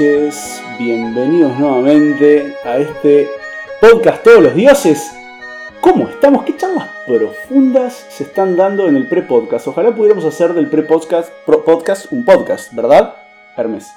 [0.00, 3.28] noches, bienvenidos nuevamente a este
[3.82, 5.14] podcast Todos los Dioses.
[5.82, 6.44] ¿Cómo estamos?
[6.44, 9.68] ¿Qué charlas profundas se están dando en el pre-podcast?
[9.68, 13.14] Ojalá pudiéramos hacer del pre-podcast podcast un podcast, ¿verdad,
[13.58, 13.92] Hermes?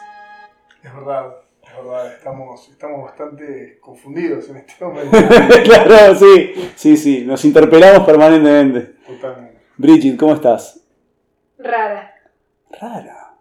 [0.84, 5.18] Es verdad, es verdad, estamos, estamos bastante confundidos en este momento.
[5.64, 8.96] claro, sí, sí, sí, nos interpelamos permanentemente.
[9.08, 9.62] Totalmente.
[9.78, 10.82] Bridget, ¿cómo estás?
[11.58, 12.14] Rara.
[12.72, 13.38] Rara.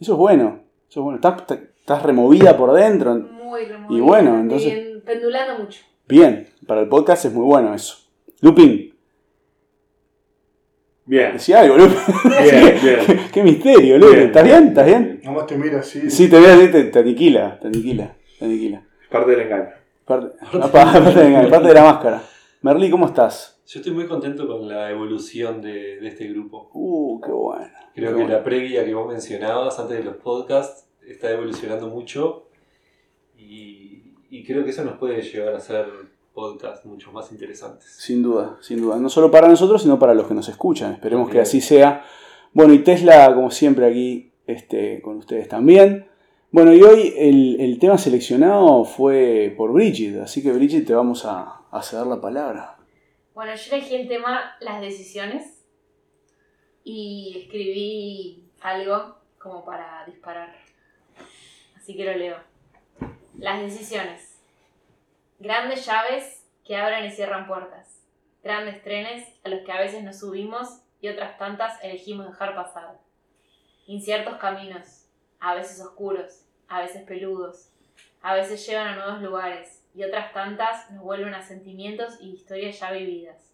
[0.00, 0.60] Eso es bueno.
[0.88, 1.16] Eso es bueno.
[1.16, 3.14] Estás, estás removida por dentro.
[3.14, 3.96] Muy removida.
[3.96, 5.80] Y bueno, entonces- Bien, pendulando mucho.
[6.08, 7.96] Bien, para el podcast es muy bueno eso.
[8.40, 8.92] Lupin,
[11.04, 11.96] Bien, decía algo, Lupin.
[12.24, 12.98] bien, bien.
[13.06, 14.14] qué, qué misterio, Lupin.
[14.16, 14.66] Bien, ¿Estás bien?
[14.68, 15.20] ¿Estás bien?
[15.22, 16.10] Nomás te mira así.
[16.10, 18.84] Sí, te veo así, te, te aniquila, te aniquila, te aniquila.
[19.08, 19.68] Parte del engaño.
[20.04, 22.22] Parte, aparte, de, parte de la máscara.
[22.62, 23.62] Merly, ¿cómo estás?
[23.68, 26.68] Yo estoy muy contento con la evolución de, de este grupo.
[26.74, 27.68] Uh, qué bueno.
[27.94, 28.28] Creo Qué que bueno.
[28.38, 32.48] la previa que vos mencionabas antes de los podcasts está evolucionando mucho
[33.36, 35.86] y, y creo que eso nos puede llevar a hacer
[36.34, 37.96] podcasts mucho más interesantes.
[37.98, 38.96] Sin duda, sin duda.
[38.98, 40.92] No solo para nosotros, sino para los que nos escuchan.
[40.92, 42.04] Esperemos que así sea.
[42.52, 46.08] Bueno, y Tesla, como siempre, aquí este, con ustedes también.
[46.50, 51.24] Bueno, y hoy el, el tema seleccionado fue por Bridget, así que Bridget te vamos
[51.24, 52.78] a, a ceder la palabra.
[53.34, 55.64] Bueno, yo elegí el tema las decisiones
[56.84, 60.65] y escribí algo como para disparar.
[61.86, 62.36] Así que lo leo.
[63.38, 64.40] Las decisiones.
[65.38, 68.02] Grandes llaves que abren y cierran puertas.
[68.42, 72.98] Grandes trenes a los que a veces nos subimos y otras tantas elegimos dejar pasar.
[73.86, 75.06] Inciertos caminos,
[75.38, 77.70] a veces oscuros, a veces peludos,
[78.20, 82.80] a veces llevan a nuevos lugares y otras tantas nos vuelven a sentimientos y historias
[82.80, 83.52] ya vividas.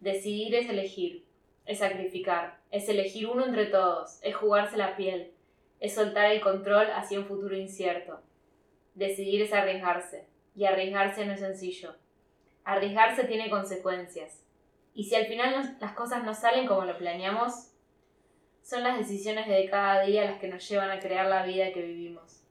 [0.00, 1.24] Decidir es elegir,
[1.64, 5.35] es sacrificar, es elegir uno entre todos, es jugarse la piel,
[5.80, 8.20] es soltar el control hacia un futuro incierto.
[8.94, 11.94] Decidir es arriesgarse, y arriesgarse no es sencillo.
[12.64, 14.42] Arriesgarse tiene consecuencias,
[14.94, 17.70] y si al final las cosas no salen como lo planeamos,
[18.62, 21.82] son las decisiones de cada día las que nos llevan a crear la vida que
[21.82, 22.42] vivimos.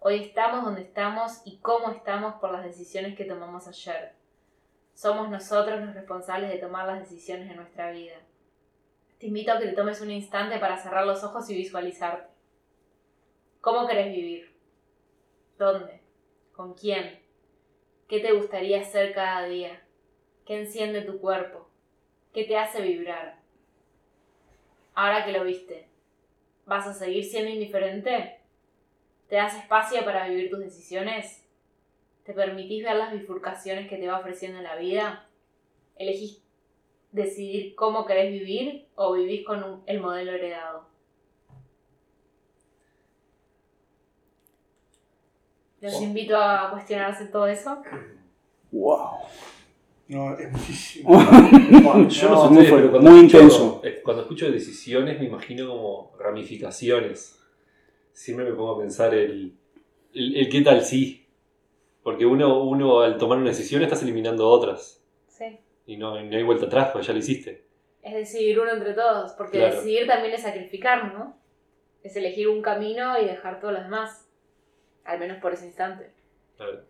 [0.00, 4.14] Hoy estamos donde estamos y cómo estamos por las decisiones que tomamos ayer.
[4.94, 8.16] Somos nosotros los responsables de tomar las decisiones de nuestra vida.
[9.20, 12.31] Te invito a que te tomes un instante para cerrar los ojos y visualizarte.
[13.62, 14.52] ¿Cómo querés vivir?
[15.56, 16.00] ¿Dónde?
[16.52, 17.20] ¿Con quién?
[18.08, 19.80] ¿Qué te gustaría hacer cada día?
[20.44, 21.68] ¿Qué enciende tu cuerpo?
[22.34, 23.38] ¿Qué te hace vibrar?
[24.94, 25.86] Ahora que lo viste,
[26.66, 28.40] ¿vas a seguir siendo indiferente?
[29.28, 31.46] ¿Te das espacio para vivir tus decisiones?
[32.24, 35.28] ¿Te permitís ver las bifurcaciones que te va ofreciendo la vida?
[35.94, 36.42] ¿Elegís
[37.12, 40.81] decidir cómo querés vivir o vivís con el modelo heredado?
[45.82, 47.82] Los invito a cuestionarse todo eso.
[48.70, 49.08] ¡Wow!
[50.08, 51.10] No, es muchísimo.
[51.20, 53.80] Yo No, no, sé muy ustedes, pero cuando muy escucho- intenso.
[53.84, 57.38] eh, Cuando escucho decisiones me imagino como ramificaciones.
[58.12, 59.56] Siempre me pongo a pensar el,
[60.14, 61.26] el, el qué tal sí.
[62.02, 65.02] Porque uno, uno al tomar una decisión estás eliminando otras.
[65.28, 65.58] Sí.
[65.86, 67.64] Y no, no hay vuelta atrás, pues ya lo hiciste.
[68.02, 69.76] Es decidir uno entre todos, porque Claro.
[69.76, 71.36] decidir también es sacrificar, ¿no?
[72.02, 74.28] Es elegir un camino y dejar todos los demás.
[75.04, 76.10] Al menos por ese instante.
[76.56, 76.84] Claro.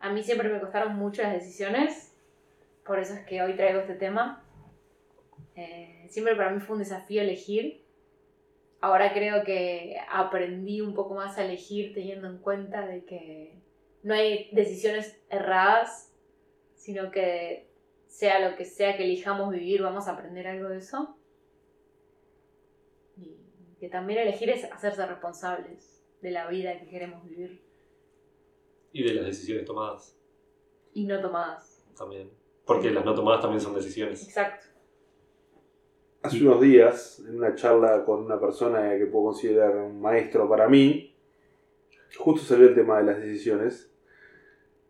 [0.00, 2.14] A mí siempre me costaron mucho las decisiones,
[2.84, 4.44] por eso es que hoy traigo este tema.
[5.54, 7.82] Eh, siempre para mí fue un desafío elegir.
[8.80, 13.58] Ahora creo que aprendí un poco más a elegir teniendo en cuenta de que
[14.02, 16.12] no hay decisiones erradas,
[16.74, 17.66] sino que
[18.06, 21.16] sea lo que sea que elijamos vivir, vamos a aprender algo de eso.
[23.16, 23.38] Y
[23.80, 25.95] que también elegir es hacerse responsables
[26.26, 27.62] de la vida que queremos vivir
[28.92, 30.18] Y de las decisiones tomadas
[30.92, 31.86] y no tomadas.
[31.96, 32.30] también.
[32.64, 34.24] Porque las no tomadas también son decisiones.
[34.24, 34.66] Exacto.
[36.22, 40.68] Hace unos días, en una charla con una persona que puedo considerar un maestro para
[40.68, 41.14] mí,
[42.16, 43.92] justo salió el tema de las decisiones.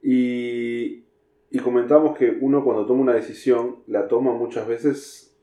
[0.03, 1.05] Y,
[1.51, 5.37] y comentamos que uno cuando toma una decisión, la toma muchas veces,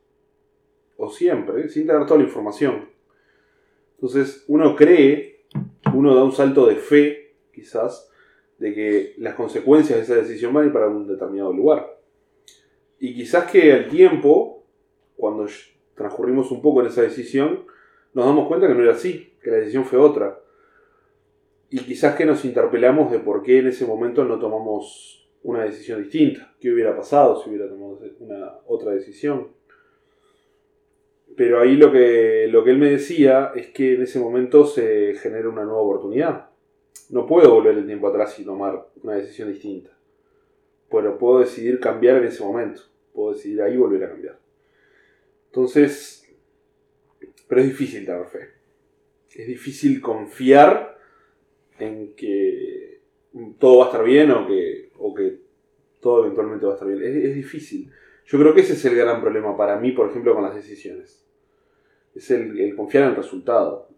[0.97, 2.89] o siempre, sin tener toda la información.
[3.95, 5.32] Entonces uno cree,
[5.93, 8.09] uno da un salto de fe, quizás,
[8.57, 11.99] de que las consecuencias de esa decisión van a ir para un determinado lugar.
[12.99, 14.63] Y quizás que al tiempo,
[15.17, 15.47] cuando
[15.95, 17.65] transcurrimos un poco en esa decisión,
[18.13, 20.39] nos damos cuenta que no era así, que la decisión fue otra.
[21.69, 26.01] Y quizás que nos interpelamos de por qué en ese momento no tomamos una decisión
[26.01, 26.55] distinta.
[26.59, 29.49] ¿Qué hubiera pasado si hubiera tomado una otra decisión?
[31.35, 35.15] Pero ahí lo que, lo que él me decía es que en ese momento se
[35.15, 36.49] genera una nueva oportunidad.
[37.09, 39.89] No puedo volver el tiempo atrás y tomar una decisión distinta.
[40.91, 42.81] Pero puedo decidir cambiar en ese momento.
[43.13, 44.39] Puedo decidir ahí volver a cambiar.
[45.47, 46.27] Entonces,
[47.47, 48.49] pero es difícil tener fe.
[49.35, 50.97] Es difícil confiar
[51.79, 53.01] en que
[53.57, 55.39] todo va a estar bien o que, o que
[55.99, 57.01] todo eventualmente va a estar bien.
[57.01, 57.91] Es, es difícil.
[58.25, 61.22] Yo creo que ese es el gran problema para mí, por ejemplo, con las decisiones.
[62.15, 63.89] Es el, el confiar en el resultado.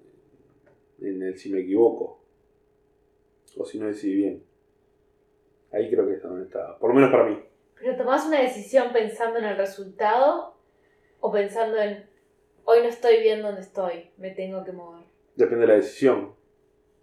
[1.01, 2.21] En el si me equivoco.
[3.57, 4.43] O si no decidí bien.
[5.71, 6.77] Ahí creo que es donde está.
[6.77, 7.39] Por lo menos para mí.
[7.79, 10.55] Pero tomás una decisión pensando en el resultado
[11.19, 12.05] o pensando en
[12.65, 15.05] hoy no estoy bien donde estoy, me tengo que mover.
[15.35, 16.33] Depende de la decisión.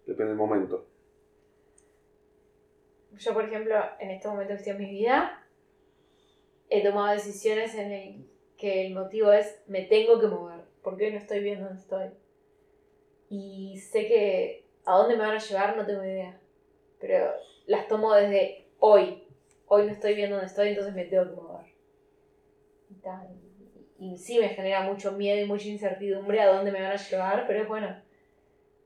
[0.05, 0.87] Depende del momento.
[3.17, 5.45] Yo, por ejemplo, en este momento que estoy en mi vida,
[6.69, 8.25] he tomado decisiones en el
[8.57, 12.09] que el motivo es me tengo que mover, porque hoy no estoy bien donde estoy.
[13.29, 16.39] Y sé que a dónde me van a llevar no tengo idea,
[16.99, 17.31] pero
[17.65, 19.23] las tomo desde hoy.
[19.67, 21.65] Hoy no estoy bien donde estoy, entonces me tengo que mover.
[22.89, 23.27] Y, tal.
[23.97, 27.47] y sí me genera mucho miedo y mucha incertidumbre a dónde me van a llevar,
[27.47, 27.95] pero es bueno,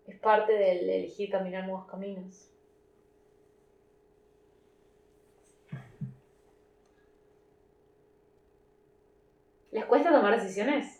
[0.06, 2.50] es parte del elegir caminar nuevos caminos.
[9.72, 10.97] ¿Les cuesta tomar decisiones?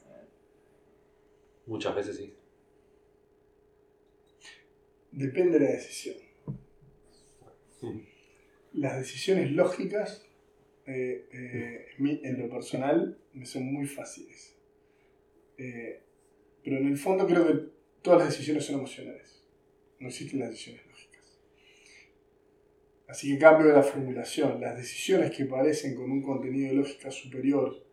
[1.68, 2.34] Muchas veces sí.
[5.12, 6.16] Depende de la decisión.
[8.74, 10.26] Las decisiones lógicas,
[10.86, 14.56] eh, eh, en lo personal, me son muy fáciles.
[15.58, 16.02] Eh,
[16.64, 17.70] pero en el fondo creo que
[18.02, 19.44] todas las decisiones son emocionales.
[20.00, 21.40] No existen las decisiones lógicas.
[23.08, 24.62] Así que cambio la formulación.
[24.62, 27.87] Las decisiones que parecen con un contenido de lógica superior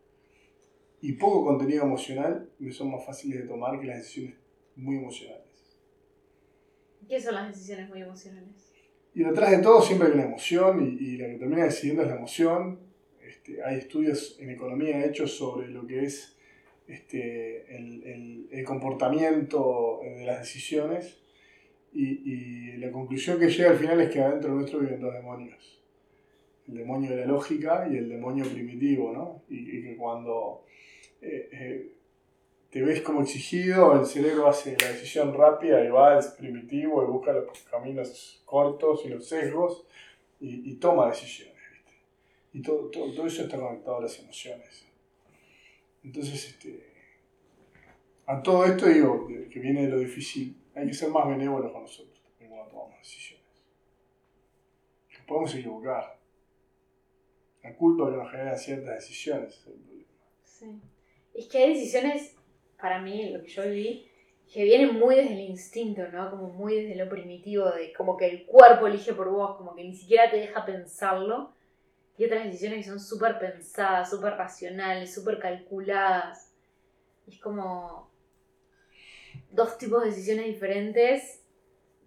[1.09, 4.37] y poco contenido emocional me son más fáciles de tomar que las decisiones
[4.77, 5.45] muy emocionales.
[7.09, 8.73] ¿Qué son las decisiones muy emocionales?
[9.15, 12.09] Y detrás de todo siempre hay una emoción y, y la que termina decidiendo es
[12.09, 12.81] la emoción.
[13.23, 16.37] Este, hay estudios en economía hechos sobre lo que es
[16.89, 21.19] este, el, el- el comportamiento de las decisiones
[21.93, 25.83] y, y la conclusión que llega al final es que adentro nuestro viven dos demonios.
[26.67, 29.43] El demonio de la lógica y el demonio primitivo, ¿no?
[29.51, 30.65] Y, y que cuando
[31.25, 31.97] eh, eh,
[32.71, 37.06] te ves como exigido, el cerebro hace la decisión rápida y va al primitivo y
[37.06, 39.87] busca los caminos cortos y los sesgos
[40.41, 41.62] y, toma decisiones.
[41.73, 41.93] ¿viste?
[42.53, 44.87] Y todo, todo, eso está conectado a las emociones.
[46.03, 46.85] Entonces, este,
[48.27, 51.82] a todo esto digo, que viene de lo difícil, hay que ser más benévolos con
[51.82, 53.65] nosotros cuando tomamos decisiones.
[55.11, 56.19] Nos podemos equivocar.
[57.62, 60.94] La culpa que nos generan ciertas decisiones es el problema.
[61.34, 62.34] Es que hay decisiones,
[62.81, 64.08] para mí, lo que yo viví,
[64.52, 66.31] que vienen muy desde el instinto, ¿no?
[66.31, 69.84] Como muy desde lo primitivo, de como que el cuerpo elige por vos, como que
[69.84, 71.52] ni siquiera te deja pensarlo.
[72.19, 76.53] Y otras decisiones que son súper pensadas, súper racionales, súper calculadas.
[77.29, 78.10] Es como
[79.50, 81.43] dos tipos de decisiones diferentes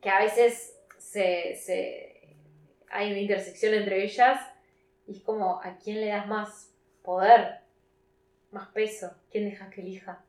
[0.01, 2.35] que a veces se, se-
[2.89, 4.39] hay una intersección entre ellas.
[5.07, 6.71] Y es como, ¿a quién le das más
[7.03, 7.61] poder?
[8.51, 9.11] Más peso.
[9.31, 10.23] ¿Quién dejas que elija?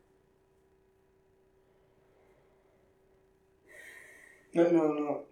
[4.52, 5.26] No, no, no.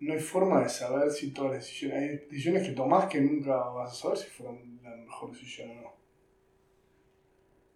[0.00, 1.98] No hay forma de saber si todas las decisiones.
[2.02, 5.82] Hay decisiones que tomás que nunca vas a saber si fueron la mejor decisión o
[5.82, 5.94] no.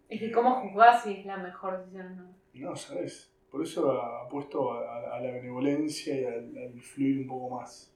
[0.09, 2.35] Es que cómo juzgás si es la mejor decisión o no.
[2.53, 3.31] No, sabes.
[3.49, 4.79] Por eso apuesto a,
[5.13, 7.91] a- a la benevolencia y al, al fluir un poco más.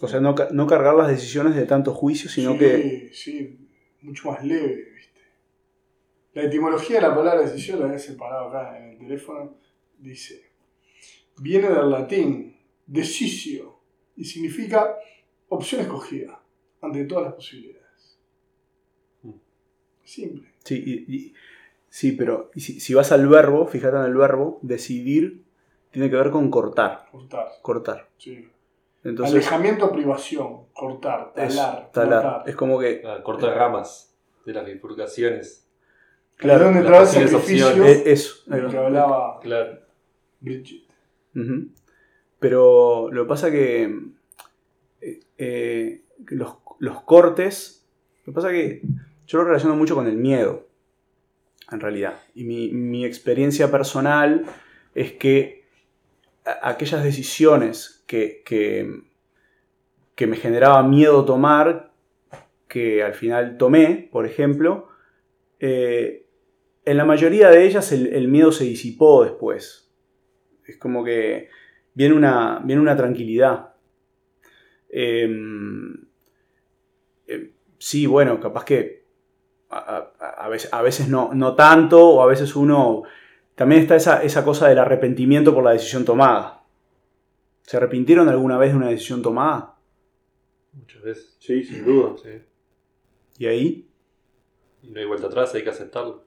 [0.00, 3.10] O sea, no, no cargar las decisiones de tanto juicio, sino sí, que.
[3.12, 3.58] Sí,
[4.02, 5.20] mucho más leve, ¿viste?
[6.34, 9.54] La etimología de la palabra decisión la he separado acá en el teléfono.
[9.98, 10.50] Dice:
[11.38, 13.78] viene del latín decisio
[14.16, 14.96] y significa
[15.48, 16.40] opción escogida
[16.82, 18.18] ante todas las posibilidades.
[20.02, 20.52] Simple.
[20.64, 21.34] Sí, y- y-
[21.88, 25.42] sí pero si, si vas al verbo, fíjate en el verbo, decidir
[25.90, 27.08] tiene que ver con cortar.
[27.10, 27.48] Cortar.
[27.62, 28.08] Cortar.
[28.18, 28.48] Sí.
[29.04, 31.90] Entonces, Alejamiento, privación, cortar, es talar.
[31.92, 32.22] talar.
[32.22, 32.48] cortar.
[32.48, 33.02] Es como que.
[33.06, 34.14] Ah, cortar ramas
[34.46, 35.68] de las bifurcaciones.
[36.36, 37.96] Claro, ¿Dónde las entraba el posibles sacrificio opciones.
[37.98, 38.34] eh, eso.
[38.46, 39.78] del que hablaba Claro.
[40.40, 40.82] Bridget?
[42.38, 43.84] Pero lo que pasa que,
[45.00, 47.86] eh, eh, que los, los cortes,
[48.24, 48.82] lo que pasa que
[49.26, 50.66] yo lo relaciono mucho con el miedo,
[51.70, 52.14] en realidad.
[52.34, 54.44] Y mi, mi experiencia personal
[54.94, 55.63] es que
[56.44, 61.92] aquellas decisiones que, que, me generaba miedo tomar,
[62.68, 64.88] que al final tomé, por ejemplo,
[65.60, 66.26] eh,
[66.84, 69.90] en la mayoría de ellas el, miedo se disipó después.
[70.66, 71.48] Es como que
[71.94, 73.74] viene una, viene una tranquilidad.
[74.90, 75.94] Em,
[77.26, 79.04] em, sí, bueno, capaz que
[79.70, 83.02] a, a- a veces, a veces no, no tanto, o a veces uno...
[83.54, 86.64] También está esa, esa cosa del arrepentimiento por la decisión tomada.
[87.62, 89.76] ¿Se arrepintieron alguna vez de una decisión tomada?
[90.72, 91.36] Muchas veces.
[91.38, 92.14] Sí, sin duda.
[92.22, 92.42] Sí.
[93.38, 93.90] ¿Y ahí?
[94.82, 96.24] Y no hay vuelta atrás, hay que aceptarlo.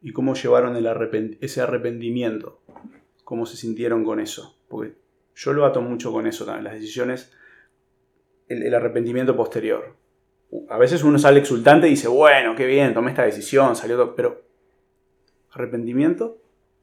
[0.00, 2.62] ¿Y cómo llevaron el ese arrepentimiento?
[3.22, 4.58] ¿Cómo se sintieron con eso?
[4.68, 4.94] Porque
[5.34, 7.32] yo lo ato mucho con eso también, las decisiones,
[8.48, 9.94] el, el arrepentimiento posterior.
[10.68, 14.16] A veces uno sale exultante y dice, bueno, qué bien, tomé esta decisión, salió todo,
[14.16, 14.49] pero
[15.50, 16.40] arrepentimiento,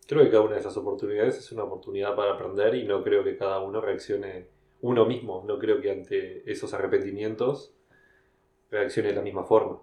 [0.08, 3.26] Creo que cada una de esas oportunidades es una oportunidad para aprender y no creo
[3.26, 4.48] que cada uno reaccione
[4.82, 5.44] uno mismo.
[5.46, 7.76] No creo que ante esos arrepentimientos
[8.72, 9.82] reaccione de la misma forma.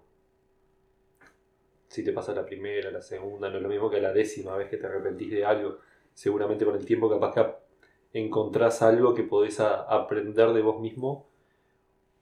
[1.89, 4.71] Si te pasa la primera, la segunda, no es lo mismo que la décima vez
[4.71, 5.77] que te arrepentís de algo.
[6.15, 11.29] Seguramente con el tiempo capaz que encontrás algo que podés aprender de vos mismo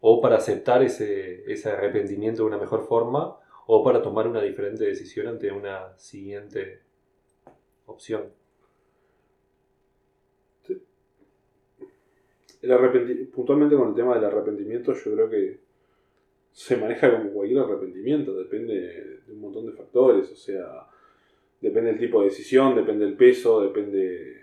[0.01, 4.85] o para aceptar ese, ese arrepentimiento de una mejor forma o para tomar una diferente
[4.85, 6.81] decisión ante una siguiente
[7.87, 8.25] opción.
[13.33, 15.59] Puntualmente con el tema del arrepentimiento, yo creo que
[16.53, 20.87] se maneja como cualquier arrepentimiento, depende de un montón de factores, o sea,
[21.61, 24.37] depende del tipo de decisión, depende del peso, depende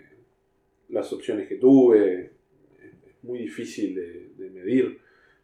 [0.90, 2.32] las opciones que tuve,
[2.78, 4.98] es muy difícil de, medir.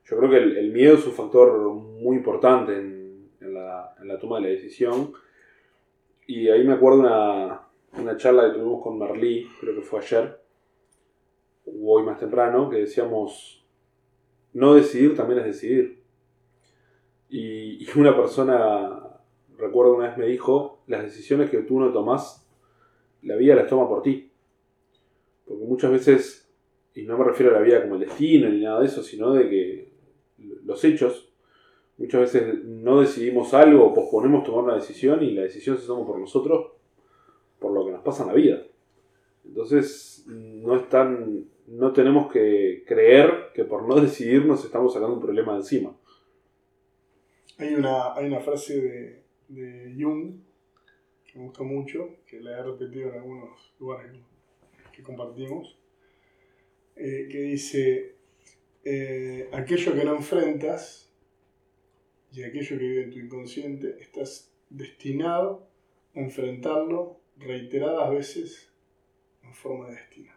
[0.04, 3.05] Yo creo que el, el miedo es un factor muy importante en,
[3.40, 5.12] en la, en la toma de la decisión,
[6.26, 7.66] y ahí me acuerdo una,
[7.98, 10.40] una charla que tuvimos con Merlí, creo que fue ayer,
[11.66, 13.64] o hoy más temprano, que decíamos,
[14.52, 16.02] no decidir también es decidir.
[17.28, 19.20] Y, una persona,
[19.56, 22.46] recuerdo una vez me dijo, las decisiones que tú no tomás,
[23.22, 24.30] la vida las toma por ti.
[25.46, 26.52] Porque muchas veces,
[26.94, 29.32] y no me refiero a la vida como el destino ni nada de eso, sino
[29.32, 29.92] de que
[30.64, 31.25] los hechos,
[31.98, 36.18] muchas veces no decidimos algo, posponemos tomar una decisión y la decisión se toma por
[36.18, 36.72] nosotros,
[37.58, 38.62] por lo que nos pasa en la vida.
[39.44, 41.44] Entonces, no es tan.
[41.66, 45.96] No tenemos que creer que por no decidir nos estamos sacando un problema de encima.
[47.58, 50.34] Hay una, hay una frase de, de Jung
[51.24, 54.12] que me gusta mucho, que la he repetido en algunos lugares
[54.92, 55.76] que compartimos,
[56.94, 58.14] eh, que dice,
[58.84, 61.05] eh, aquello que no enfrentas
[62.36, 65.70] y aquello que vive en tu inconsciente, estás destinado
[66.14, 68.72] a enfrentarlo reiteradas veces
[69.42, 70.32] en forma de destino.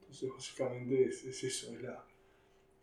[0.00, 2.04] Entonces básicamente es, es eso, es la,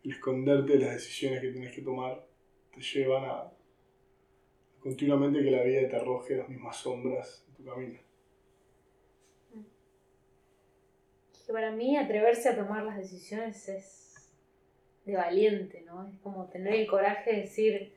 [0.02, 2.26] el esconderte de las decisiones que tienes que tomar
[2.72, 3.52] te llevan a
[4.80, 8.00] continuamente que la vida te arroje las mismas sombras en tu camino.
[11.46, 14.03] Que para mí atreverse a tomar las decisiones es
[15.04, 16.08] de valiente, ¿no?
[16.08, 17.92] Es como tener el coraje de decir,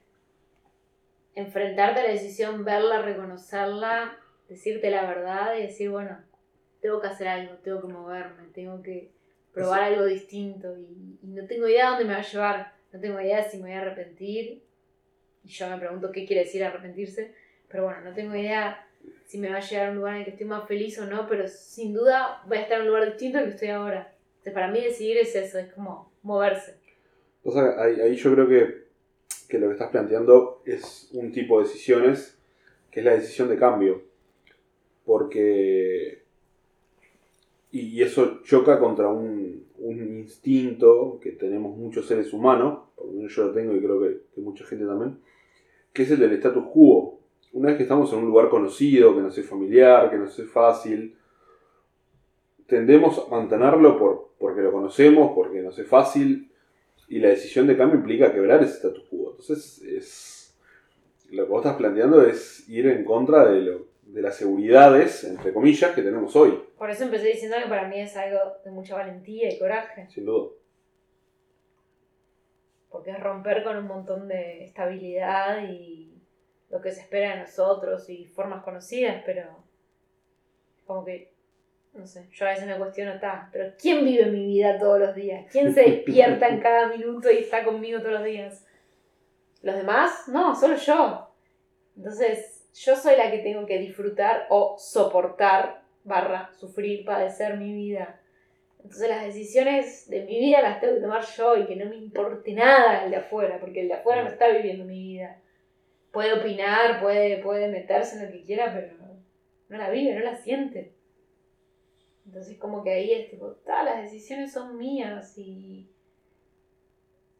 [1.35, 4.17] enfrentarte a la decisión, verla, reconocerla,
[4.49, 6.17] decirte la verdad y decir, bueno,
[6.81, 9.11] tengo que hacer algo, tengo que moverme, tengo que
[9.53, 12.99] probar algo distinto y, y no tengo idea de dónde me va a llevar, no
[12.99, 14.63] tengo idea si me voy a arrepentir
[15.43, 17.33] y yo me pregunto qué quiere decir arrepentirse,
[17.69, 18.85] pero bueno, no tengo idea
[19.25, 21.05] si me va a llegar a un lugar en el que estoy más feliz o
[21.05, 24.13] no, pero sin duda voy a estar en un lugar distinto al que estoy ahora.
[24.29, 26.75] Entonces, para mí decidir es eso, es como moverse.
[27.55, 28.87] Ahí, yo creo que,
[29.47, 32.37] que lo que estás planteando es un tipo de decisiones
[32.91, 34.01] que es la decisión de cambio.
[35.05, 36.23] Porque.
[37.71, 43.13] Y, y eso choca contra un, un instinto que tenemos muchos seres humanos, por lo
[43.13, 45.19] menos yo lo tengo y creo que, que mucha gente también,
[45.93, 47.19] que es el del status quo.
[47.53, 50.49] Una vez que estamos en un lugar conocido, que nos es familiar, que nos es
[50.49, 51.15] fácil,
[52.65, 56.46] tendemos a mantenerlo por, porque lo conocemos, porque nos es fácil,
[57.09, 59.31] y la decisión de cambio implica quebrar ese status quo.
[59.31, 60.57] Entonces, es,
[61.31, 65.53] lo que vos estás planteando es ir en contra de, lo- de las seguridades, entre
[65.53, 68.95] comillas, que tenemos hoy, Por eso empecé diciendo que para mí es algo de mucha
[68.95, 70.49] valentía y coraje, sin duda.
[72.89, 76.13] porque es romper con un montón de estabilidad y
[76.69, 79.43] lo que se espera de nosotros y formas conocidas, pero
[80.85, 81.31] como que,
[81.93, 85.15] no sé, yo a veces me cuestiono, está, pero ¿quién vive mi vida todos los
[85.15, 85.45] días?
[85.51, 88.65] ¿Quién se despierta en cada minuto y está conmigo todos los días?
[89.63, 90.27] ¿Los demás?
[90.27, 91.33] No, solo yo.
[91.95, 98.19] Entonces, yo soy la que tengo que disfrutar o soportar, barra, sufrir, padecer mi vida.
[98.83, 101.97] Entonces las decisiones de mi vida las tengo que tomar yo y que no me
[101.97, 105.41] importe nada el de afuera, porque el de afuera no está viviendo mi vida.
[106.11, 109.19] Puede opinar, puede, puede meterse en lo que quiera, pero no,
[109.69, 110.93] no la vive, no la siente.
[112.27, 115.89] Entonces como que ahí es tipo, "Ta, las decisiones son mías y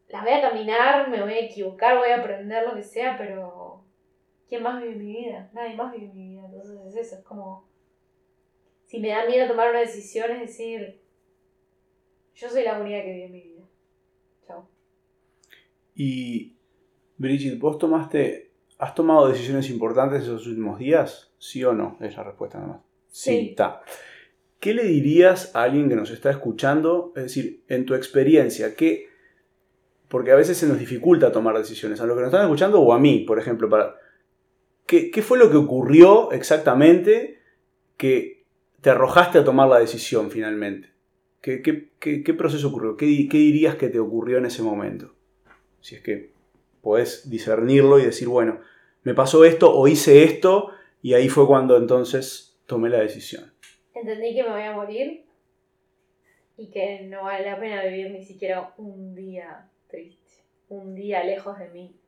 [0.08, 3.84] las voy a caminar, me voy a equivocar, voy a aprender lo que sea, pero
[4.48, 5.50] ¿quién más vive mi vida?
[5.52, 6.46] Nadie más vive mi vida.
[6.46, 7.68] Entonces es eso, es como,
[8.86, 11.02] si me da miedo tomar una decisión, es decir,
[12.34, 13.64] yo soy la única que vive mi vida.
[14.46, 14.66] Chao.
[15.94, 16.56] Y,
[17.18, 21.30] Brigitte, ¿vos tomaste, has tomado decisiones importantes esos últimos días?
[21.36, 21.98] ¿Sí o no?
[22.00, 22.80] Es la respuesta nada más.
[23.10, 23.50] Sí.
[23.50, 23.82] está.
[24.60, 27.12] ¿Qué le dirías a alguien que nos está escuchando?
[27.14, 29.08] Es decir, en tu experiencia, ¿qué,
[30.08, 32.92] porque a veces se nos dificulta tomar decisiones, a los que nos están escuchando o
[32.92, 33.96] a mí, por ejemplo, para,
[34.86, 37.38] ¿qué, fue lo que ocurrió exactamente
[37.96, 38.44] que
[38.80, 40.90] te arrojaste a tomar la decisión finalmente?
[41.40, 42.96] ¿Qué, proceso ocurrió?
[42.96, 45.14] ¿Qué, qué dirías que te ocurrió en ese momento?
[45.80, 46.32] Si es que
[46.82, 48.60] podés discernirlo y decir, bueno,
[49.04, 50.70] me pasó esto o hice esto
[51.02, 53.52] y ahí fue cuando entonces tomé la decisión.
[54.00, 55.26] Entendí que me voy a morir
[56.56, 61.58] y que no vale la pena vivir ni siquiera un día triste, un día lejos
[61.58, 62.00] de mí,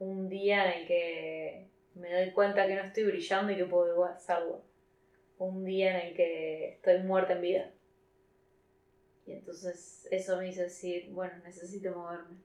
[0.00, 4.04] un día en el que me doy cuenta que no estoy brillando y que puedo
[4.04, 4.64] hacerlo,
[5.38, 7.72] un día en el que estoy muerta en vida.
[9.24, 12.38] Y entonces eso me hizo decir, bueno, necesito moverme.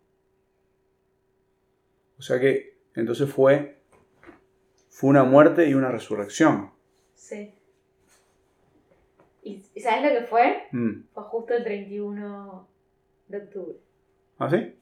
[2.20, 3.82] O sea que entonces fue,
[4.90, 6.72] fue una muerte y una resurrección.
[7.16, 7.56] Sí.
[9.44, 10.64] ¿Y y sabes lo que fue?
[10.72, 11.04] Mm.
[11.14, 12.68] Fue justo el 31
[13.28, 13.76] de octubre.
[14.40, 14.76] ¿Ah, sí?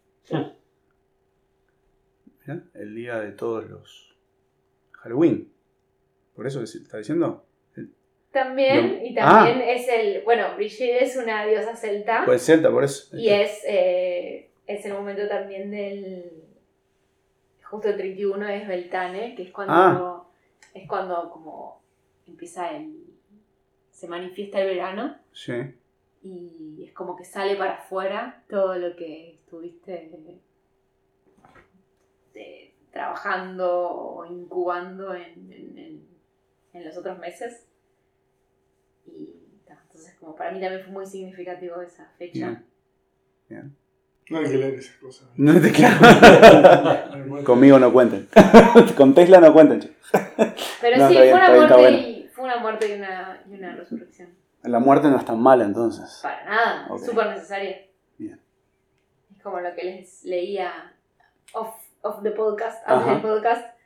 [2.45, 4.15] Mirá, el día de todos los
[4.93, 5.51] Halloween.
[6.35, 7.45] ¿Por eso que se está diciendo?
[8.31, 9.05] También, No.
[9.05, 13.15] y también es el, bueno, Brigitte es una diosa celta Pues celta, por eso.
[13.17, 16.31] y es, eh, es el momento también del,
[17.61, 20.23] justo el 31 es Beltane, que es cuando, Ah.
[20.73, 21.81] es cuando como
[22.25, 23.00] empieza el,
[24.01, 25.53] se manifiesta el verano Sí.
[26.23, 30.39] y es como que sale para afuera todo lo que estuviste
[32.33, 36.07] eh, trabajando o incubando en, en- en-
[36.73, 37.67] en los otros meses.
[39.05, 39.35] Y
[39.67, 42.63] ta, entonces como para mí también fue muy significativo esa fecha.
[43.49, 43.75] Bien.
[44.29, 45.29] No hay que leer esas cosas.
[45.37, 47.43] No te claro.
[47.43, 48.27] Conmigo no cuenten.
[48.97, 49.93] Con Tesla no cuenten.
[50.81, 51.73] Pero No, sí, fue, una muerte
[52.41, 54.35] fue una muerte y una, y una resurrección.
[54.63, 56.19] La muerte no es tan mala entonces.
[56.23, 56.99] Para nada, Ok.
[56.99, 57.85] súper necesaria.
[58.17, 58.39] Bien.
[59.35, 60.93] Es como lo que les leía
[61.53, 63.77] off, off the podcast, antes del podcast.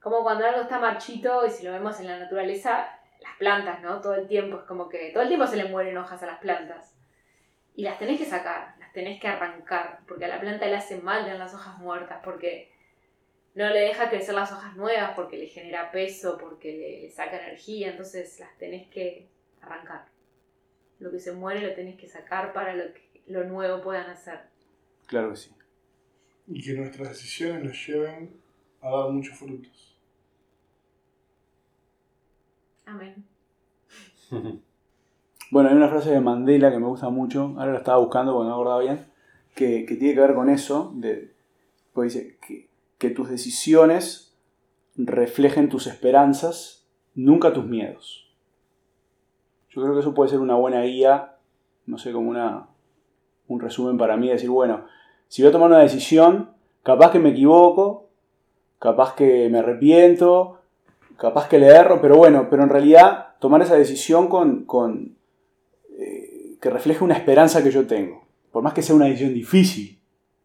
[0.00, 2.86] Como cuando algo está marchito y si lo vemos en la naturaleza,
[3.20, 4.00] las plantas, ¿no?
[4.00, 6.38] Todo el tiempo es como que todo el tiempo se le mueren hojas a las
[6.38, 6.94] plantas.
[7.74, 11.00] Y las tenés que sacar, las tenés que arrancar, porque a la planta le hace
[11.00, 12.72] mal tener las hojas muertas, porque
[13.54, 17.42] no le deja crecer las hojas nuevas, porque le genera peso, porque le, le saca
[17.44, 19.28] energía, entonces las tenés que
[19.60, 20.06] arrancar.
[20.98, 24.40] Lo que se muere lo tenés que sacar para lo que lo nuevo puedan hacer.
[25.06, 25.50] Claro que sí.
[26.46, 28.40] Y que nuestras decisiones nos lleven
[28.80, 29.96] a dar muchos frutos.
[32.86, 33.24] Amén.
[35.50, 38.50] Bueno, hay una frase de Mandela que me gusta mucho, ahora la estaba buscando porque
[38.50, 39.06] no me acordaba bien,
[39.54, 41.32] que, que tiene que ver con eso, de,
[41.94, 42.67] pues dice que,
[42.98, 44.36] que tus decisiones
[44.96, 48.28] reflejen tus esperanzas, nunca tus miedos.
[49.70, 51.36] Yo creo que eso puede ser una buena guía,
[51.86, 52.68] no sé, como una,
[53.46, 54.84] un resumen para mí, decir, bueno,
[55.28, 56.50] si voy a tomar una decisión,
[56.82, 58.08] capaz que me equivoco,
[58.78, 60.60] capaz que me arrepiento,
[61.16, 65.16] capaz que le erro, pero bueno, pero en realidad tomar esa decisión con, con
[65.98, 69.97] eh, que refleje una esperanza que yo tengo, por más que sea una decisión difícil.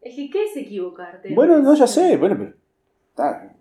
[0.04, 1.34] Es que, ¿qué es equivocarte?
[1.34, 2.54] Bueno, no, ya sé, bueno, pero...
[3.10, 3.54] está,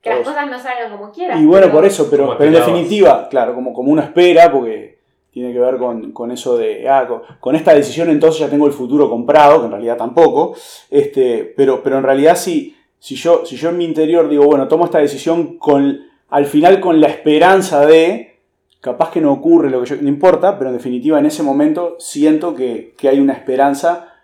[0.00, 1.40] Que las cosas no salgan como quieras.
[1.40, 4.98] Y bueno, pero- por eso, pero, pero en definitiva, claro, como, como uno espera, porque
[5.30, 8.66] tiene que ver con, con eso de, ah, con, con esta decisión entonces ya tengo
[8.66, 10.54] el futuro comprado, que en realidad tampoco,
[10.90, 14.68] este, pero, pero en realidad si, si, yo, si yo en mi interior digo, bueno,
[14.68, 18.38] tomo esta decisión con, al final con la esperanza de,
[18.80, 21.96] capaz que no ocurre lo que yo, no importa, pero en definitiva en ese momento
[21.98, 24.14] siento que, que hay una esperanza,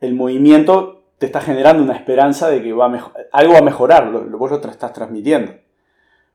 [0.00, 4.06] el movimiento te está generando una esperanza de que va a algo va a mejorar,
[4.08, 5.52] lo, lo, vos lo tra- estás transmitiendo.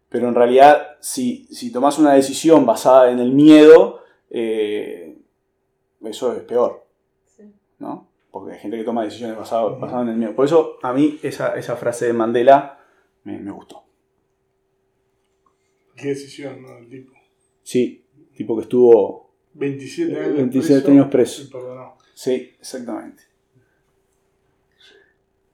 [0.10, 5.18] Pero en realidad, si, si tomás una decisión basada en el miedo, eh,
[6.04, 6.86] eso es peor,
[7.26, 7.52] Sí.
[7.80, 8.12] ¿no?
[8.30, 10.36] Porque hay gente que toma decisiones basadas basadas en el miedo.
[10.36, 12.80] Por eso a mí esa, esa frase de Mandela
[13.24, 13.84] me, me gustó.
[15.96, 16.78] Qué decisión, ¿no?
[16.78, 17.14] El tipo.
[17.64, 21.42] Sí, tipo que estuvo 27 años 27 preso, años preso.
[21.44, 21.98] y perdonó.
[22.14, 23.24] Sí, exactamente.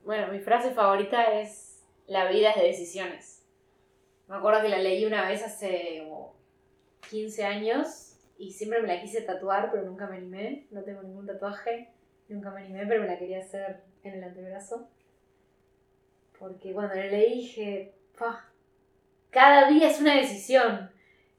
[0.03, 3.45] Bueno, mi frase favorita es La vida es de decisiones.
[4.27, 6.35] Me acuerdo que la leí una vez hace como
[7.09, 10.65] 15 años y siempre me la quise tatuar, pero nunca me animé.
[10.71, 11.89] No tengo ningún tatuaje,
[12.29, 14.89] nunca me animé, pero me la quería hacer en el antebrazo.
[16.39, 18.49] Porque cuando la leí dije, "Pa,
[19.29, 20.91] cada día es una decisión.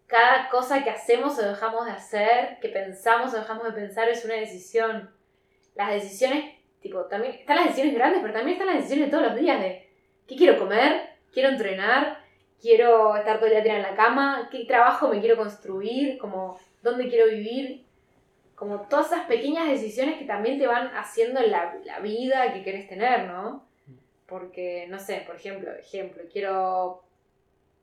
[0.06, 4.24] Cada cosa que hacemos o dejamos de hacer, que pensamos o dejamos de pensar es
[4.24, 5.10] una decisión.
[5.74, 9.28] Las decisiones Tipo, también están las decisiones grandes, pero también están las decisiones de todos
[9.28, 9.88] los días de
[10.26, 12.18] qué quiero comer, quiero entrenar,
[12.60, 16.58] quiero estar todo el día tirada en la cama, qué trabajo me quiero construir, como
[16.82, 17.84] dónde quiero vivir.
[18.54, 22.88] Como todas esas pequeñas decisiones que también te van haciendo la, la vida que querés
[22.88, 23.66] tener, ¿no?
[24.26, 27.02] Porque, no sé, por ejemplo, ejemplo, quiero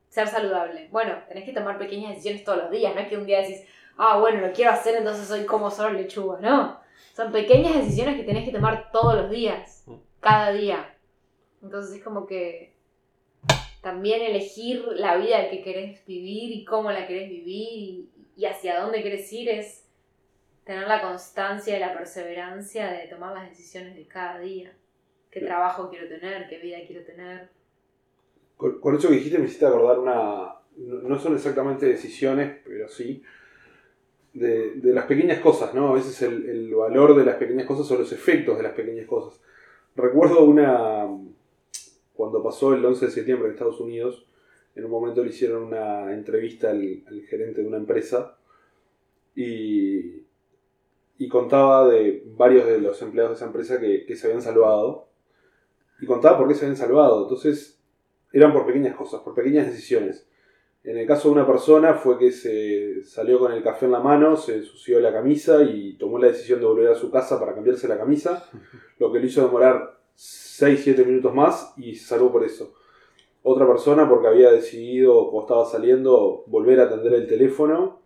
[0.07, 0.87] ser saludable.
[0.91, 3.65] Bueno, tenés que tomar pequeñas decisiones todos los días, no es que un día decís,
[3.97, 6.78] ah, bueno, lo quiero hacer, entonces hoy como solo lechuga, no.
[7.13, 9.85] Son pequeñas decisiones que tenés que tomar todos los días,
[10.19, 10.95] cada día.
[11.61, 12.73] Entonces es como que
[13.81, 19.03] también elegir la vida que querés vivir y cómo la querés vivir y, hacia dónde
[19.03, 19.85] querés ir es
[20.63, 24.73] tener la constancia y la perseverancia de tomar las decisiones de cada día.
[25.29, 26.47] ¿Qué trabajo quiero tener?
[26.47, 27.49] ¿Qué vida quiero tener?
[28.55, 30.55] Con, con eso que dijiste me hiciste acordar una...
[30.77, 33.21] No no son exactamente decisiones, pero sí.
[34.33, 35.89] De, las pequeñas cosas, ¿no?
[35.89, 39.07] A veces el, el valor de las pequeñas cosas o los efectos de las pequeñas
[39.07, 39.39] cosas.
[39.95, 41.07] Recuerdo una...
[42.13, 44.27] Cuando pasó el 11 de septiembre en Estados Unidos,
[44.75, 48.37] en un momento le hicieron una entrevista al, al gerente de una empresa
[49.35, 50.23] y,
[51.17, 55.07] y contaba de varios de los empleados de esa empresa que, que se habían salvado.
[56.01, 57.23] Y contaba por qué se habían salvado.
[57.23, 57.79] Entonces,
[58.31, 60.28] eran por pequeñas cosas, por pequeñas decisiones.
[60.83, 63.99] En el caso de una persona fue que se salió con el café en la
[63.99, 67.53] mano, se ensució la camisa y tomó la decisión de volver a su casa para
[67.53, 68.49] cambiarse la camisa,
[68.99, 72.73] lo que le hizo demorar 6-7 minutos más y se salvó por eso.
[73.43, 78.01] Otra persona porque había decidido o estaba saliendo volver a atender el teléfono,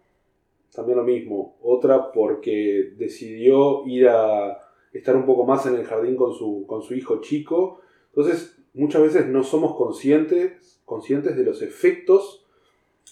[0.74, 1.58] también lo mismo.
[1.62, 4.60] Otra porque decidió ir a
[4.92, 7.82] estar un poco más en el jardín con su, con su hijo chico.
[8.16, 12.43] Entonces, muchas veces no somos conscientes, conscientes de los efectos,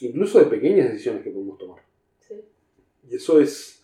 [0.01, 1.83] incluso de pequeñas decisiones que podemos tomar.
[2.19, 2.35] Sí.
[3.09, 3.83] Y eso es...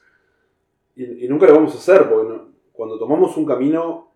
[0.96, 4.12] Y, y nunca lo vamos a hacer, porque no- cuando tomamos un camino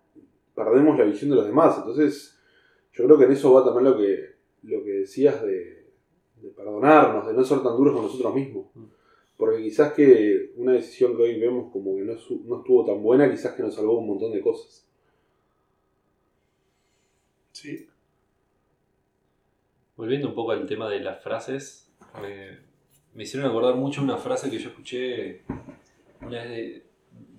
[0.54, 1.76] perdemos la visión de los demás.
[1.78, 2.38] Entonces,
[2.92, 4.34] yo creo que en eso va también lo que,
[4.64, 5.86] lo que decías de,
[6.42, 8.66] de perdonarnos, de no ser tan duros con nosotros mismos.
[9.36, 13.02] Porque quizás que una decisión que hoy vemos como que no, su- no estuvo tan
[13.02, 14.86] buena, quizás que nos salvó un montón de cosas.
[17.52, 17.88] Sí.
[19.96, 24.58] Volviendo un poco al tema de las frases, me, hicieron acordar mucho una frase que
[24.58, 25.42] yo escuché
[26.20, 26.84] una de-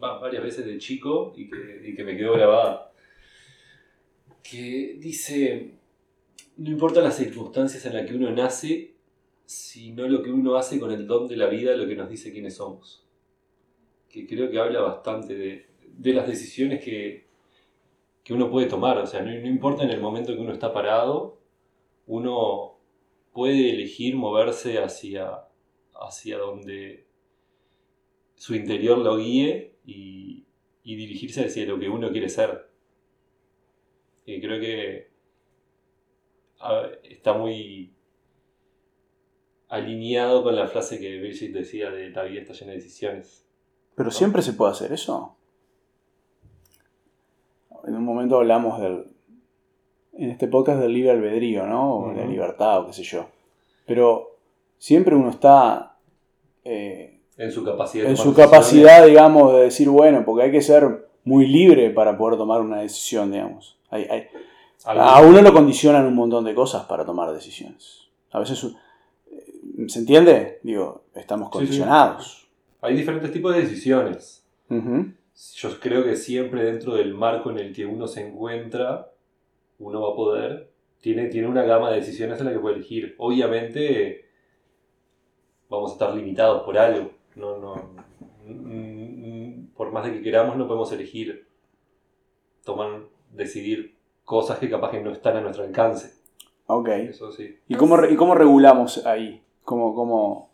[0.02, 2.92] va- varias veces de chico y que, me quedó grabada.
[4.42, 5.72] Que dice,
[6.58, 8.94] no importa las circunstancias en las que uno nace,
[9.46, 12.32] sino lo que uno hace con el don de la vida, lo que nos dice
[12.32, 13.06] quiénes somos.
[14.10, 17.26] Que creo que habla bastante de, de las decisiones que,
[18.24, 18.98] que uno puede tomar.
[18.98, 21.40] O sea, no, no importa en el momento que uno está parado,
[22.08, 22.73] uno
[23.34, 25.48] puede elegir moverse hacia,
[25.96, 27.08] hacia donde
[28.36, 30.46] su interior lo guíe y,
[30.84, 32.70] dirigirse hacia lo que uno quiere ser.
[34.26, 35.12] Y creo que
[37.04, 37.94] está muy
[39.70, 43.48] alineado con la frase que Bridget decía de la vida está llena de decisiones.
[43.96, 45.38] Pero siempre se puede hacer eso.
[47.86, 49.13] En un momento hablamos del.
[50.16, 51.96] En este podcast del libre albedrío, ¿no?
[51.98, 53.26] O la libertad, o qué sé yo.
[53.86, 54.38] Pero
[54.78, 55.96] siempre uno está.
[56.64, 58.06] eh, En su capacidad.
[58.08, 62.38] en su capacidad, digamos, de decir, bueno, porque hay que ser muy libre para poder
[62.38, 63.78] tomar una decisión, digamos.
[63.90, 64.28] Hay- hay-
[64.86, 68.08] Algo- a uno lo condicionan un montón de cosas para tomar decisiones.
[68.32, 68.64] A veces,
[69.32, 70.60] eh, ¿se entiende?
[70.64, 71.58] Digo, estamos Sí, sí.
[71.60, 72.48] condicionados.
[72.82, 74.44] Hay diferentes tipos de decisiones.
[74.70, 79.10] Yo creo que siempre dentro del marco en el que uno se encuentra,
[79.84, 83.16] uno va a poder, tiene, tiene una gama de decisiones en la que puede elegir.
[83.18, 84.26] Obviamente
[85.70, 87.12] vamos a estar limitados por algo.
[87.36, 87.76] No, no,
[89.76, 91.48] por más de que queramos, no podemos elegir
[92.64, 96.14] tomar, decidir cosas que capaz que no están a nuestro alcance.
[96.68, 96.90] Ok.
[96.90, 97.58] Eso sí.
[97.68, 99.44] ¿Y cómo, y cómo regulamos ahí?
[99.64, 100.52] ¿Cómo, cómo?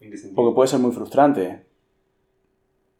[0.00, 0.36] ¿En qué sentido?
[0.36, 1.65] Porque puede ser muy frustrante.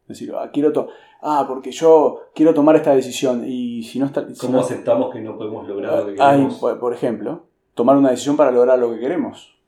[0.09, 0.88] Decir, ah, quiero to-
[1.23, 4.29] ah, porque yo quiero tomar esta decisión y si no está...
[4.33, 6.59] si ¿Cómo no- aceptamos que no podemos lograr lo que Ay, queremos?
[6.59, 9.59] por, por ejemplo, tomar una decisión para lograr lo que queremos.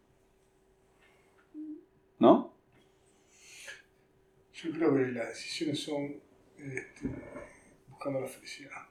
[2.21, 2.53] ¿No?
[4.53, 6.17] Yo creo que las decisiones son
[6.59, 7.09] este,
[7.89, 8.83] buscando la felicidad.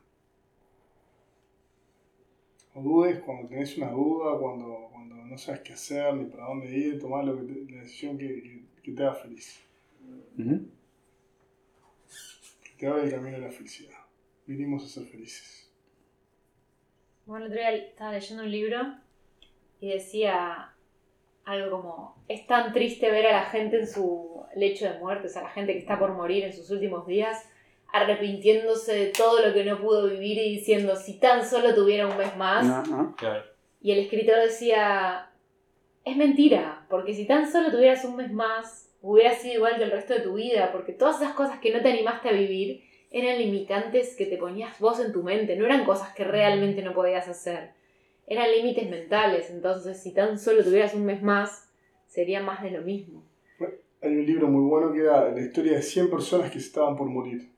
[2.73, 6.67] O dudes cuando tenés una duda, cuando, cuando no sabes qué hacer ni para dónde
[6.77, 9.59] ir, tomar lo que te- la decisión que, que- que te haga feliz.
[10.37, 10.43] Que
[12.77, 13.97] te abra el camino a la felicidad.
[14.45, 15.73] Vinimos a ser felices.
[17.25, 18.79] Bueno, el otro día estaba leyendo un libro
[19.81, 20.73] y decía
[21.43, 25.29] algo como, es tan triste ver a la gente en su lecho de muerte, o
[25.29, 27.49] sea, la gente que está por morir en sus últimos días,
[27.91, 32.17] arrepintiéndose de todo lo que no pudo vivir y diciendo, si tan solo tuviera un
[32.17, 32.89] mes más.
[33.15, 33.43] Claro.
[33.81, 35.29] Y el escritor decía,
[36.03, 39.91] es mentira, porque si tan solo tuvieras un mes más, hubiera sido igual que el
[39.91, 43.37] resto de tu vida, porque todas esas cosas que no te animaste a vivir eran
[43.37, 47.27] limitantes que te ponías vos en tu mente, no eran cosas que realmente no podías
[47.27, 47.71] hacer,
[48.27, 51.69] eran límites mentales, entonces si tan solo tuvieras un mes más,
[52.05, 53.23] sería más de lo mismo.
[54.01, 57.07] Hay un libro muy bueno que era la historia de 100 personas que estaban por
[57.07, 57.49] morir.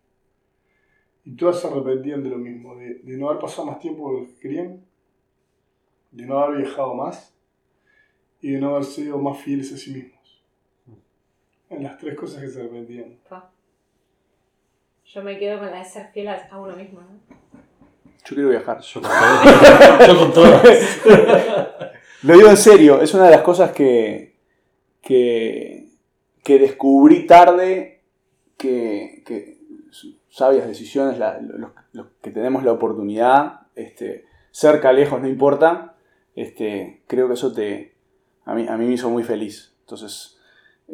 [1.26, 4.28] Y todas se arrepentían de lo mismo, de, no haber pasado más tiempo de lo
[4.28, 4.86] que querían,
[6.12, 7.36] de no haber viajado más
[8.42, 10.19] y de no haber sido más fieles a sí mismos.
[11.70, 13.18] En las tres cosas que se arrepentían.
[13.30, 13.52] Pa.
[15.06, 17.20] Yo me quedo con la de ser fiel a uno mismo, ¿no?
[18.26, 18.80] Yo quiero viajar.
[18.82, 20.08] Yo con todo.
[20.08, 20.62] Yo con todo.
[22.24, 24.36] Lo digo en serio, es una de las cosas que,
[25.02, 25.90] que,
[26.44, 28.02] que descubrí tarde
[28.58, 29.58] que, que
[30.30, 35.96] sabias decisiones, la- los, los que tenemos la oportunidad, este, cerca, lejos, no importa,
[36.36, 37.96] este, creo que eso te,
[38.46, 39.74] a, mí, a mí me hizo muy feliz.
[39.82, 40.39] Entonces,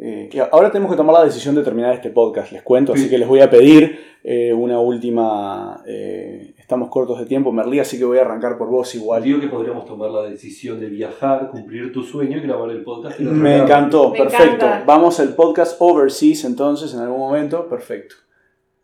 [0.00, 3.04] eh, y ahora tenemos que tomar la decisión de terminar este podcast, les cuento, así
[3.04, 3.10] Sí.
[3.10, 5.82] que les voy a pedir eh, una última...
[5.86, 9.22] eh, estamos cortos de tiempo, Merlí, así que voy a arrancar por vos igual.
[9.22, 13.20] Digo que podríamos tomar la decisión de viajar, cumplir tu sueño y grabar el podcast.
[13.20, 14.44] Me encantó, Me perfecto.
[14.66, 14.82] encanta.
[14.84, 18.16] Vamos al podcast Overseas entonces en algún momento, perfecto.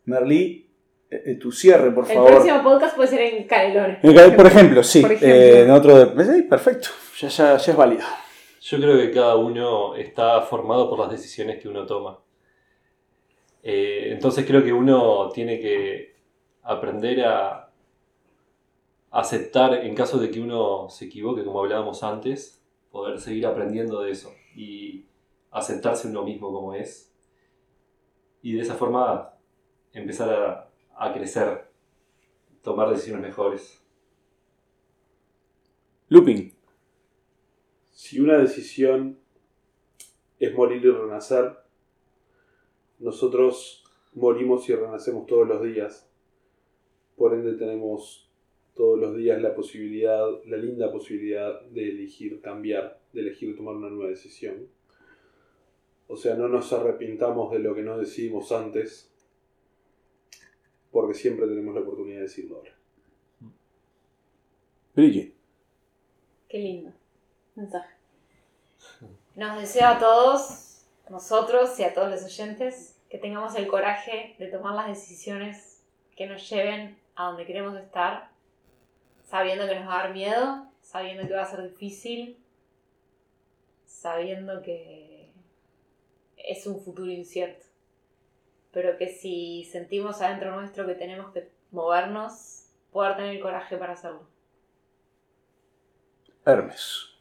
[0.05, 0.69] Merlí,
[1.39, 2.31] tu cierre, por El favor.
[2.31, 3.99] próximo podcast puede ser en Canelones.
[4.35, 5.01] Por ejemplo, sí.
[5.01, 5.35] Por ejemplo.
[5.37, 6.87] eh, en otro de- sí, perfecto,
[7.19, 8.03] ya, ya, ya es válido.
[8.63, 12.21] Yo creo que cada uno está formado por las decisiones que uno toma.
[13.61, 16.15] Eh, entonces creo que uno tiene que
[16.61, 17.69] aprender a
[19.11, 24.11] aceptar en caso de que uno se equivoque, como hablábamos antes, poder seguir aprendiendo de
[24.11, 25.07] eso y
[25.51, 27.13] aceptarse uno mismo como es.
[28.41, 29.33] Y de esa forma
[29.91, 30.69] empezar a,
[31.05, 31.69] a crecer,
[32.61, 33.85] tomar decisiones mejores.
[36.07, 36.52] Looping.
[38.03, 39.17] Si una decisión
[40.37, 41.55] es morir y renacer,
[42.99, 46.11] nosotros morimos y renacemos todos los días.
[47.15, 48.29] Por ende tenemos
[48.75, 53.89] todos los días la posibilidad, la linda posibilidad de elegir cambiar, de elegir tomar una
[53.89, 54.67] nueva decisión.
[56.07, 59.13] O sea, no nos arrepintamos de lo que no decidimos antes,
[60.91, 62.77] porque siempre tenemos la oportunidad de decirlo ahora.
[64.93, 65.35] Brigitte.
[66.49, 67.02] Qué lindo
[67.55, 67.93] mensaje.
[69.35, 74.47] Nos deseo a todos, nosotros y a todos los oyentes, que tengamos el coraje de
[74.47, 75.81] tomar las decisiones
[76.15, 78.29] que nos lleven a donde queremos estar,
[79.23, 82.37] sabiendo que nos va a dar miedo, sabiendo que va a ser difícil,
[83.85, 85.31] sabiendo que
[86.37, 87.65] es un futuro incierto.
[88.71, 93.93] Pero que si sentimos adentro nuestro que tenemos que movernos, poder tener el coraje para
[93.93, 94.27] hacerlo.
[96.45, 97.12] Hermes.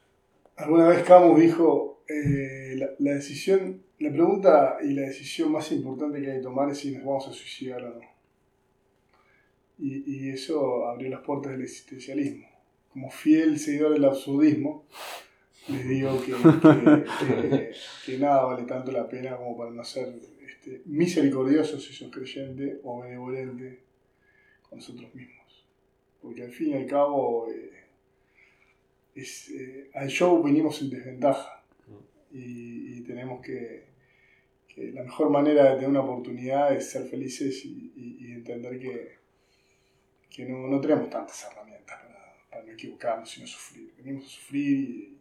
[0.62, 6.30] Alguna vez Camus dijo, eh, la, decisión, la pregunta y la decisión más importante que
[6.30, 8.00] hay que tomar es si nos vamos a suicidar o no.
[9.78, 12.46] Y, y eso abrió las puertas del existencialismo.
[12.92, 14.86] Como fiel seguidor del absurdismo,
[15.68, 17.74] les digo que-
[18.06, 20.14] que nada vale tanto la pena como para no ser
[20.46, 23.80] este, misericordioso si sos creyente o benevolente
[24.68, 25.66] con nosotros mismos.
[26.20, 27.48] Porque al fin y al cabo...
[27.50, 27.70] eh,
[29.14, 31.64] es, eh, al show vinimos en desventaja
[32.32, 33.84] y, y tenemos que,
[34.68, 38.78] que la mejor manera de tener una oportunidad es ser felices y, y- y entender
[38.78, 39.18] que,
[40.30, 43.92] que no, no tenemos tantas herramientas para, para no equivocarnos y no sufrir.
[43.98, 45.18] Venimos a sufrir y,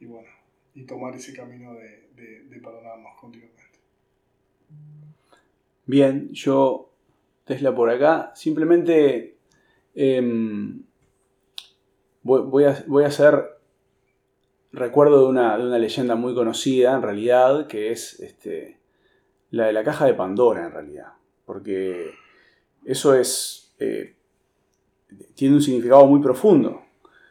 [0.00, 0.28] y bueno,
[0.74, 3.64] y tomar ese camino de, de, de perdonarnos continuamente.
[5.86, 6.92] Bien, yo,
[7.44, 9.36] Tesla por acá, simplemente
[9.94, 10.82] em,
[12.22, 13.58] voy, a, voy a hacer
[14.72, 18.78] recuerdo de una, de una leyenda muy conocida, en realidad, que es este,
[19.50, 21.12] la de la caja de Pandora, en realidad.
[21.44, 22.10] Porque
[22.84, 23.74] eso es.
[23.78, 24.14] eh,
[25.34, 26.82] tiene un significado muy profundo.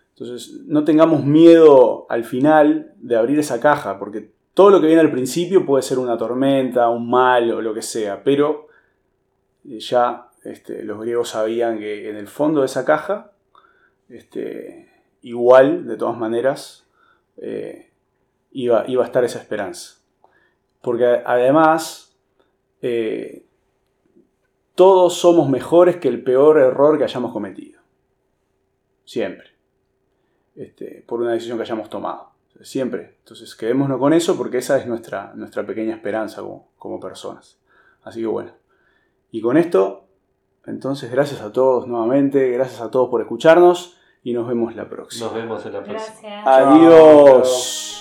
[0.10, 5.02] Entonces, no tengamos miedo al final de abrir esa caja, porque todo lo que viene
[5.02, 8.68] al principio puede ser una tormenta, un mal o lo que sea, pero
[9.64, 13.34] ya este, los griegos sabían que en el fondo de esa caja,
[14.10, 14.90] este,
[15.22, 16.88] igual, de todas maneras,
[17.38, 17.92] eh,
[18.52, 19.98] iba, iba, a estar esa esperanza.
[20.82, 22.18] Porque además,
[22.82, 23.46] eh,
[24.76, 27.82] todos somos mejores que el peor error que hayamos cometido.
[29.06, 29.52] Siempre.
[30.56, 32.32] Este, por una decisión que hayamos tomado.
[32.62, 33.18] Siempre.
[33.20, 37.60] Entonces quedémonos con eso porque esa es nuestra, nuestra pequeña esperanza como, como personas.
[38.04, 38.52] Así que bueno.
[39.32, 40.08] Y con esto,
[40.66, 45.26] entonces gracias a todos nuevamente, gracias a todos por escucharnos y nos vemos la próxima.
[45.26, 46.16] Nos vemos en la próxima.
[46.20, 46.48] Gracias.
[46.48, 47.97] Adiós.